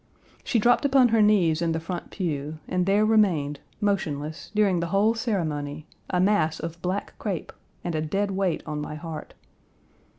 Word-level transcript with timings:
She 0.43 0.57
dropped 0.57 0.83
upon 0.83 1.09
her 1.09 1.21
knees 1.21 1.61
in 1.61 1.73
the 1.73 1.79
front 1.79 2.09
pew, 2.09 2.57
and 2.67 2.87
there 2.87 3.05
remained, 3.05 3.59
motionless, 3.79 4.49
during 4.55 4.79
the 4.79 4.87
whole 4.87 5.13
ceremony, 5.13 5.85
a 6.09 6.19
mass 6.19 6.59
of 6.59 6.81
black 6.81 7.13
crepe, 7.19 7.51
and 7.83 7.93
a 7.93 8.01
dead 8.01 8.31
weight 8.31 8.63
on 8.65 8.81
my 8.81 8.95
heart. 8.95 9.35